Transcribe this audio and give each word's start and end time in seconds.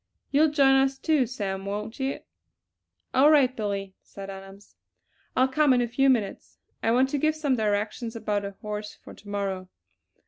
You'll 0.31 0.49
join 0.49 0.73
us, 0.77 0.97
too, 0.97 1.27
Sam, 1.27 1.63
won't 1.67 1.99
you?" 1.99 2.21
"All 3.13 3.29
right, 3.29 3.55
Billy," 3.55 3.93
said 4.01 4.31
Adams, 4.31 4.75
"I'll 5.35 5.47
come 5.47 5.73
in 5.73 5.81
a 5.83 5.87
few 5.87 6.09
minutes. 6.09 6.57
I 6.81 6.89
want 6.89 7.09
to 7.09 7.19
give 7.19 7.35
some 7.35 7.55
directions 7.55 8.15
about 8.15 8.43
a 8.43 8.55
horse 8.63 8.95
for 8.95 9.13
to 9.13 9.29
morrow." 9.29 9.69